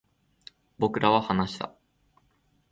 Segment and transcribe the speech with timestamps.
[0.79, 1.75] 僕らは話した